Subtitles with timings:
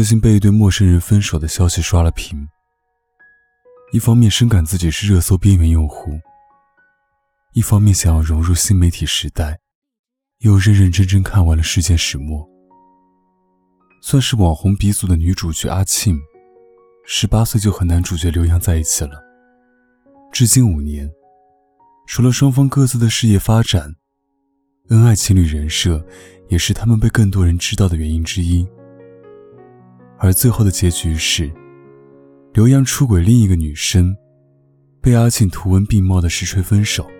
[0.00, 2.48] 最近被一对陌生人分手的消息刷了屏。
[3.92, 6.18] 一方面深感自己是热搜边缘用户，
[7.52, 9.58] 一方面想要融入新媒体时代，
[10.38, 12.48] 又认认真真看完了事件始末。
[14.00, 16.18] 算是网红鼻祖的女主角阿庆。
[17.04, 19.22] 十八岁就和男主角刘洋在一起了，
[20.32, 21.10] 至今五年，
[22.06, 23.96] 除了双方各自的事业发展，
[24.88, 26.02] 恩爱情侣人设
[26.48, 28.66] 也是他们被更多人知道的原因之一。
[30.22, 31.50] 而最后的结局是，
[32.52, 34.14] 刘洋出轨另一个女生，
[35.00, 37.10] 被阿庆图文并茂的实锤分手。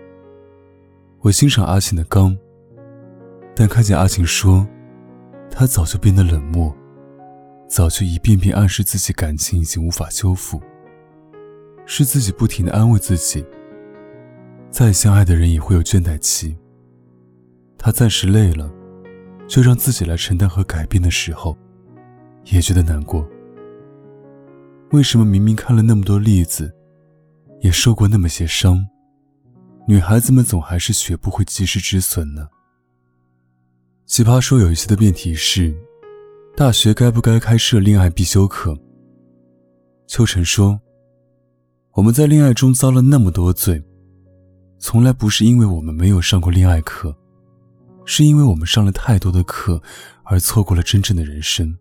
[1.20, 2.36] 我欣赏阿庆的刚，
[3.56, 4.68] 但看见阿庆说，
[5.50, 6.76] 他早就变得冷漠。
[7.66, 10.60] 早就一遍遍暗示自己感情已经无法修复，
[11.86, 13.42] 是自己不停的安慰自己。
[14.70, 16.54] 再相爱的人也会有倦怠期。
[17.78, 18.70] 他暂时累了，
[19.48, 21.56] 就让自己来承担和改变的时候，
[22.44, 23.26] 也觉得难过。
[24.92, 26.74] 为什么明明看了那么多例子，
[27.60, 28.84] 也受过那么些伤，
[29.86, 32.48] 女孩子们总还是学不会及时止损呢？
[34.06, 35.74] 奇葩说有一些的辩题是。
[36.56, 38.76] 大学该不该开设恋爱必修课？
[40.06, 40.78] 秋晨说
[41.94, 43.82] ：“我们在恋爱中遭了那么多罪，
[44.78, 47.16] 从来不是因为我们没有上过恋爱课，
[48.04, 49.80] 是因为我们上了太多的课，
[50.24, 51.74] 而错过了真正的人生。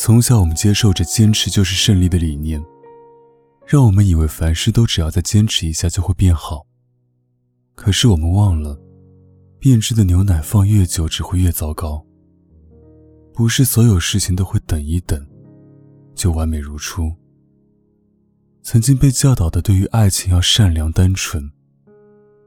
[0.00, 2.64] 从小我们接受着坚持就是胜利的理念，
[3.66, 6.64] 让我们以为凡事都只要再坚持一下就会变好。
[7.74, 8.80] 可是我们忘了，
[9.58, 12.06] 变质的牛奶放越久只会越糟糕。”
[13.34, 15.26] 不是所有事情都会等一等，
[16.14, 17.12] 就完美如初。
[18.62, 21.50] 曾经被教导的对于爱情要善良单纯，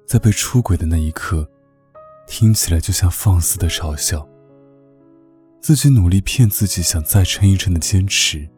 [0.07, 1.49] 在被出轨的那一刻，
[2.25, 4.25] 听起来就像放肆的嘲笑。
[5.61, 8.49] 自己努力骗自己想再撑一撑的坚持，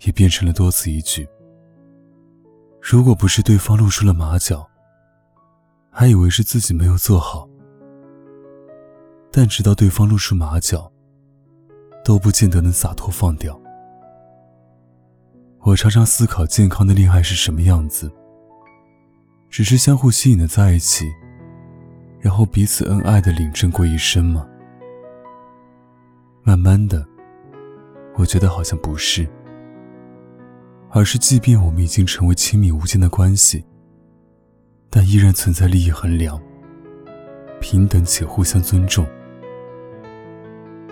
[0.00, 1.26] 也变成了多此一举。
[2.82, 4.68] 如果不是对方露出了马脚，
[5.88, 7.48] 还以为是自己没有做好。
[9.30, 10.90] 但直到对方露出马脚，
[12.04, 13.58] 都不见得能洒脱放掉。
[15.60, 18.10] 我常常思考，健康的恋爱是什么样子？
[19.48, 21.06] 只是相互吸引的在一起，
[22.18, 24.44] 然后彼此恩爱的领证过一生吗？
[26.50, 27.06] 慢慢的，
[28.16, 29.24] 我觉得好像不是，
[30.90, 33.64] 而是即便我们已经成为亲密无间的关系，
[34.90, 36.42] 但依然存在利益衡量，
[37.60, 39.06] 平等且互相尊重。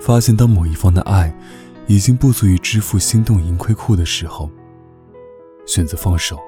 [0.01, 1.37] 发现，当某一方的爱
[1.89, 4.49] 已经不足以支付心动盈亏库的时候，
[5.67, 6.39] 选择放手。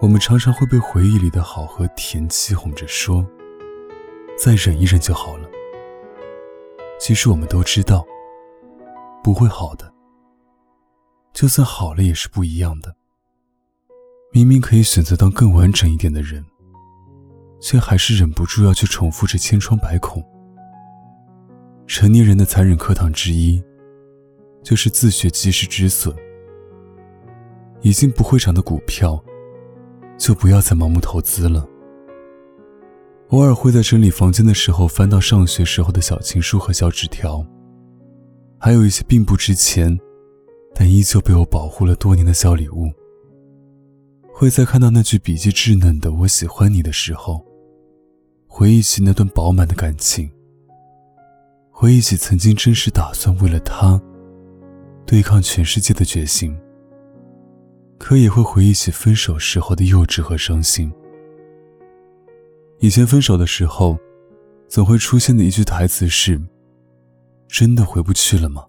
[0.00, 3.24] 我们常常会被回忆里的好和甜欺哄着说
[4.36, 5.45] ：“再忍一忍就好了。”
[6.98, 8.04] 其实我们都知道，
[9.22, 9.92] 不会好的。
[11.32, 12.94] 就算好了，也是不一样的。
[14.32, 16.44] 明明可以选择当更完整一点的人，
[17.60, 20.22] 却还是忍不住要去重复着千疮百孔。
[21.86, 23.62] 成年人的残忍课堂之一，
[24.62, 26.14] 就是自学及时止损。
[27.82, 29.22] 已经不会涨的股票，
[30.18, 31.68] 就不要再盲目投资了。
[33.30, 37.44] 偶尔会在整理房间的时候翻到上学时候的小情书和小纸条，
[38.56, 39.98] 还有一些并不值钱，
[40.72, 42.88] 但依旧被我保护了多年的小礼物。
[44.32, 47.44] 会在看到那句笔记稚嫩的“我喜欢你”的时候，
[48.46, 50.30] 回忆起那段饱满的感情。
[51.72, 54.00] 回忆起曾经真实打算为了他
[55.04, 56.56] 对抗全世界的决心，
[57.98, 60.92] 可也会回忆起分手时候的幼稚和伤心。
[62.78, 63.98] 以前分手的时候，
[64.68, 66.40] 总会出现的一句台词是
[67.48, 68.64] ：“真的回不去了吗？”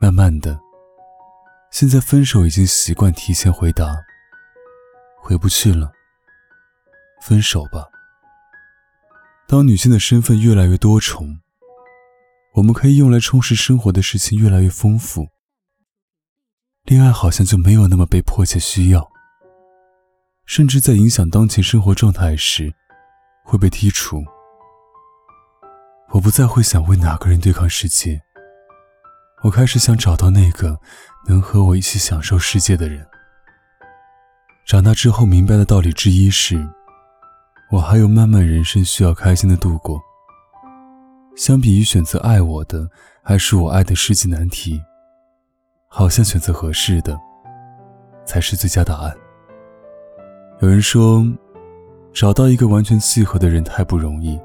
[0.00, 0.58] 慢慢的，
[1.70, 3.96] 现在分手已经习惯提前回答
[5.22, 5.92] ：“回不去了，
[7.22, 7.86] 分手吧。”
[9.46, 11.38] 当女性的身份越来越多重，
[12.54, 15.28] 我们可以用来充实生活的事情越来越丰富，
[16.84, 19.11] 恋爱好像就没有那么被迫切需要，
[20.46, 22.72] 甚至在影响当前生活状态时，
[23.44, 24.22] 会被剔除。
[26.10, 28.20] 我不再会想为哪个人对抗世界，
[29.42, 30.78] 我开始想找到那个
[31.26, 33.06] 能和我一起享受世界的人。
[34.66, 36.68] 长大之后明白的道理之一是，
[37.70, 40.00] 我还有漫漫人生需要开心的度过。
[41.34, 42.86] 相比于选择爱我的
[43.24, 44.78] 还是我爱的世纪难题，
[45.88, 47.18] 好像选择合适的
[48.26, 49.16] 才是最佳答案。
[50.62, 51.26] 有人说，
[52.12, 54.40] 找到一个完全契合的人太不容易。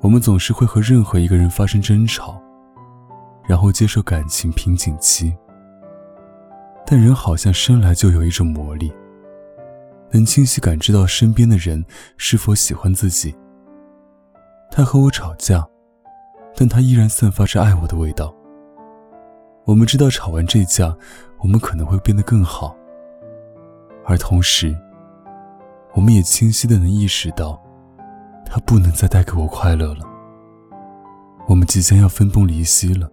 [0.00, 2.40] 我们总是会和任何一个人发生争吵，
[3.44, 5.36] 然后接受感情瓶颈期。
[6.86, 8.92] 但人好像生来就有一种魔力，
[10.12, 11.84] 能清晰感知到身边的人
[12.16, 13.34] 是否喜欢自己。
[14.70, 15.66] 他和我吵架，
[16.54, 18.32] 但他依然散发着爱我的味道。
[19.64, 20.96] 我们知道吵完这架，
[21.40, 22.76] 我们可能会变得更好。
[24.04, 24.76] 而同时，
[25.94, 27.62] 我们也清晰的能意识到，
[28.46, 30.04] 他不能再带给我快乐了。
[31.46, 33.10] 我们即将要分崩离析了。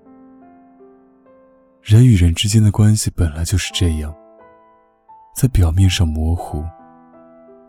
[1.82, 4.14] 人与人之间的关系本来就是这样，
[5.36, 6.64] 在表面上模糊，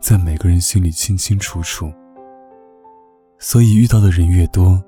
[0.00, 1.92] 在每个人心里清清楚楚。
[3.38, 4.82] 所以遇到的人越多，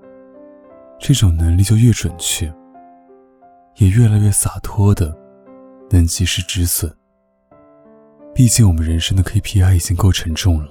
[1.00, 2.52] 这种能力就越准确，
[3.76, 5.16] 也越来越洒脱的，
[5.90, 6.94] 能及时止损。
[8.34, 10.70] 毕竟我们人生的 KPI 已经够沉重了，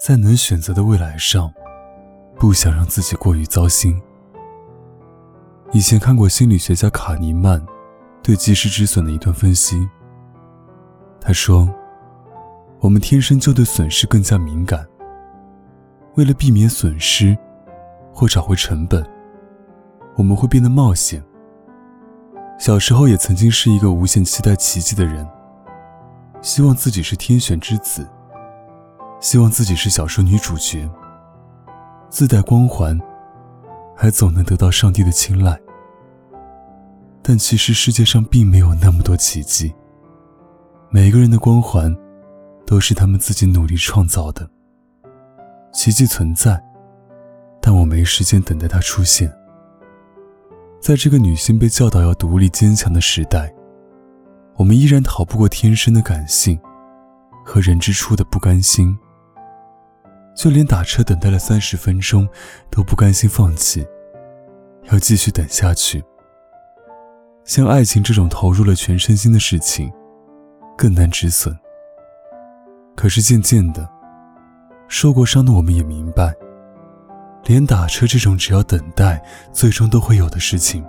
[0.00, 1.52] 在能选择的未来上，
[2.36, 4.00] 不想让自己过于糟心。
[5.72, 7.60] 以前看过心理学家卡尼曼
[8.22, 9.88] 对及时止损的一段分析，
[11.20, 11.68] 他说
[12.78, 14.86] ：“我们天生就对损失更加敏感。”
[16.14, 17.36] 为了避免损失，
[18.12, 19.04] 或找回成本，
[20.14, 21.20] 我们会变得冒险。
[22.60, 25.26] 小时候也曾经是一个无限期待奇迹的人，
[26.42, 28.06] 希望自己是天选之子，
[29.20, 30.90] 希望自己是小说女主角，
[32.10, 33.00] 自带光环，
[33.96, 35.56] 还总能得到上帝的青睐。
[37.22, 39.72] 但其实世界上并没有那么多奇迹，
[40.90, 41.96] 每个人的光环，
[42.66, 44.50] 都是他们自己努力创造的。
[45.72, 46.60] 奇迹存在，
[47.60, 49.32] 但我没时间等待它出现。
[50.80, 53.54] 在这个女性被教导要独立坚强的时代，
[54.56, 56.58] 我们依然逃不过天生的感性
[57.44, 58.96] 和人之初的不甘心。
[60.34, 62.26] 就连打车等待了三十分钟，
[62.70, 63.86] 都不甘心放弃，
[64.90, 66.02] 要继续等下去。
[67.44, 69.92] 像爱情这种投入了全身心的事情，
[70.76, 71.54] 更难止损。
[72.96, 73.88] 可是渐渐的。
[74.88, 76.34] 受过伤的我们也明白，
[77.44, 80.84] 连打车这种只要等待最终都会有的事情，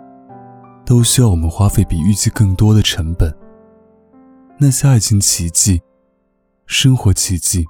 [0.86, 3.34] 都需要我们花费比预计更多的成本。
[4.60, 5.82] 那些爱情奇迹、
[6.68, 7.66] 生活奇迹，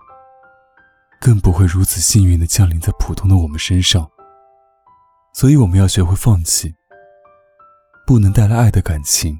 [1.19, 4.09] 更不会如此幸运的降临在普通的我们身上。
[5.33, 6.75] 所以，我们要学会放弃，
[8.05, 9.39] 不能带来爱的感情，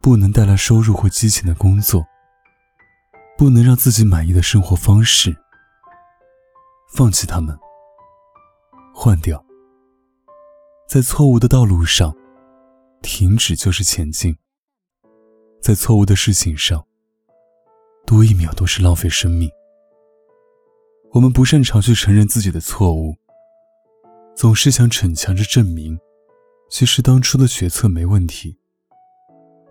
[0.00, 2.04] 不能带来收入或激情的工作，
[3.38, 5.36] 不能让自己满意的生活方式。
[6.92, 7.56] 放弃他们，
[8.92, 9.44] 换掉。
[10.88, 12.14] 在错误的道路上，
[13.02, 14.36] 停止就是前进。
[15.64, 16.86] 在错误的事情上，
[18.04, 19.50] 多一秒都是浪费生命。
[21.10, 23.16] 我们不擅长去承认自己的错误，
[24.36, 25.98] 总是想逞强着证明，
[26.68, 28.58] 其实当初的决策没问题。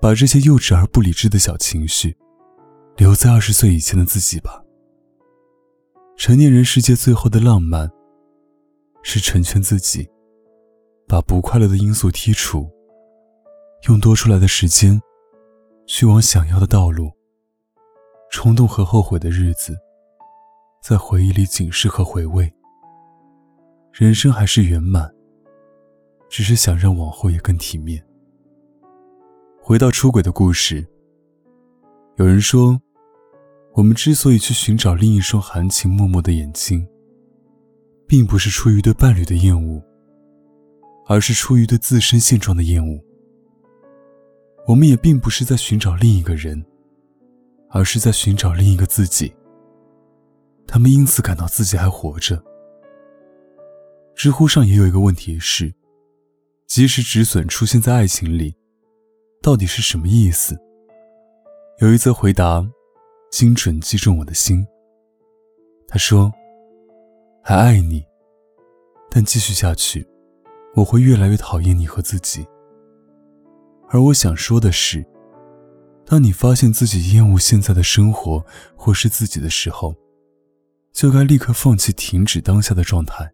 [0.02, 2.18] 把这些幼稚而不理智的小情绪，
[2.98, 4.64] 留在二十岁以前的自己吧。
[6.18, 7.88] 成年人世界最后的浪漫，
[9.04, 10.10] 是成全自己，
[11.08, 12.68] 把不快乐的因素剔除，
[13.88, 15.00] 用多出来的时间，
[15.86, 17.12] 去往想要的道路。
[18.32, 19.78] 冲动和后悔的日子，
[20.82, 22.52] 在回忆里警示和回味。
[23.92, 25.14] 人生还是圆满，
[26.30, 28.04] 只是想让往后也更体面。
[29.62, 30.86] 回到出轨的故事，
[32.18, 32.80] 有人说。
[33.76, 36.88] 我们之所以去寻找另一双含情脉脉的眼睛，
[38.08, 39.82] 并不是出于对伴侣的厌恶，
[41.08, 43.04] 而是出于对自身现状的厌恶。
[44.68, 46.64] 我们也并不是在寻找另一个人，
[47.70, 49.34] 而是在寻找另一个自己。
[50.66, 52.42] 他们因此感到自己还活着。
[54.16, 55.74] 知乎上也有一个问题是：
[56.68, 58.56] 及时止损出现在爱情里，
[59.42, 60.58] 到底是什么意思？
[61.80, 62.66] 有一则回答。
[63.32, 64.64] 精准击中我的心。
[65.88, 66.32] 他说
[67.42, 68.06] ：“还爱你，
[69.10, 70.08] 但继续下去，
[70.76, 72.46] 我会越来越讨厌你和自己。
[73.94, 75.06] 而我想说的是，
[76.04, 78.44] 当你发现自己厌恶现在的生活
[78.76, 79.96] 或是自己的时候，
[80.92, 83.32] 就该立刻放弃，停止当下的状态，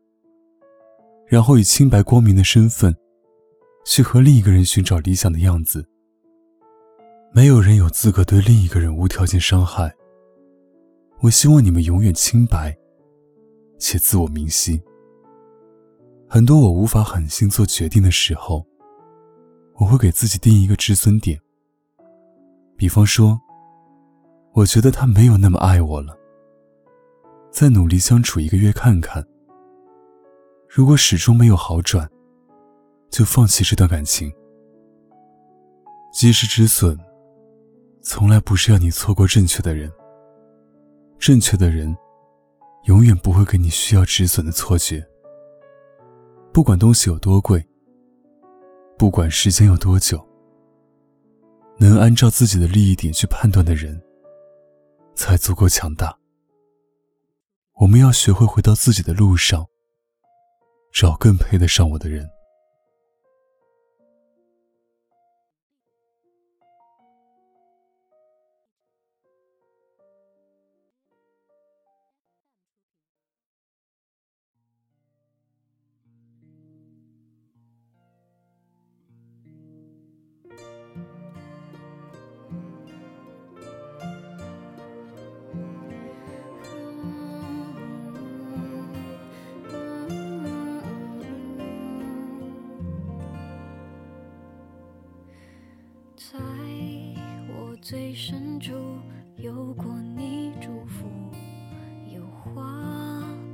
[1.27, 2.93] 然后以清白光明的身份，
[3.85, 5.87] 去和另一个人寻找理想的样子。
[7.31, 9.89] 没有人有资格对另一个人无条件伤害。
[11.21, 12.77] 我希望你们永远清白，
[13.77, 14.81] 且自我明晰。
[16.27, 18.68] 很多我无法狠心做决定的时候。
[19.79, 21.39] 我会给自己定一个止损点，
[22.75, 23.39] 比方说，
[24.51, 26.17] 我觉得他没有那么爱我了，
[27.49, 29.25] 再努力相处一个月看看。
[30.67, 32.09] 如果始终没有好转，
[33.09, 34.29] 就放弃这段感情。
[36.11, 36.99] 及时止损，
[38.01, 39.89] 从来不是要你错过正确的人。
[41.17, 41.95] 正确的人，
[42.83, 45.07] 永远不会给你需要止损的错觉。
[46.51, 47.65] 不管东西有多贵。
[48.99, 50.21] 不管时间有多久，
[51.77, 53.97] 能按照自己的利益点去判断的人，
[55.15, 56.13] 才足够强大。
[57.75, 59.65] 我们要学会回到自己的路上，
[60.91, 62.29] 找更配得上我的人。
[97.89, 98.71] 最深处
[99.37, 101.07] 有过你祝福，
[102.13, 102.63] 有花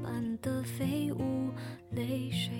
[0.03, 1.49] 瓣的飞舞，
[1.91, 2.51] 泪水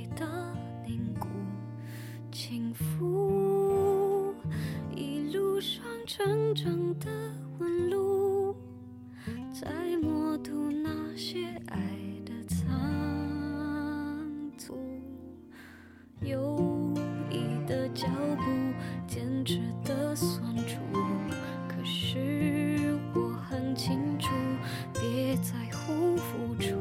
[24.94, 26.76] 别在乎付出，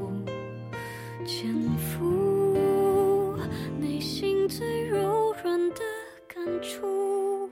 [1.26, 3.36] 潜伏
[3.78, 5.80] 内心最柔软的
[6.26, 7.48] 感触，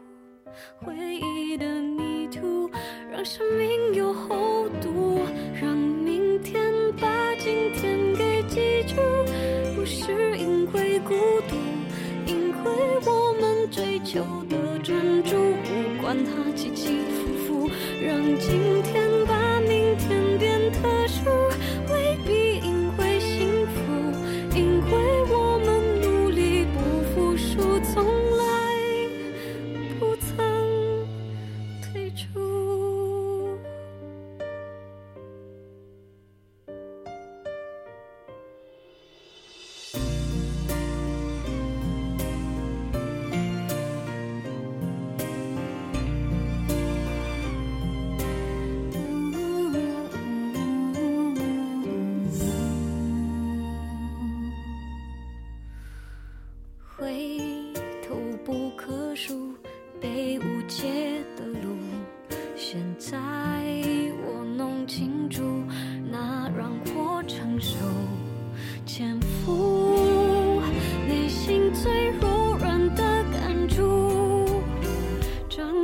[0.81, 2.71] 回忆的泥土，
[3.11, 5.21] 让生命有厚度，
[5.61, 8.97] 让明天把今天给记住，
[9.75, 11.15] 不是因为孤
[11.49, 11.57] 独，
[12.27, 12.71] 因为
[13.07, 17.71] 我们追求的专注，不管它起起伏伏。
[18.05, 19.09] 让今天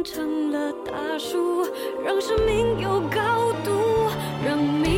[0.04, 1.66] 成了大树，
[2.04, 4.10] 让生命有高度，
[4.44, 4.97] 让。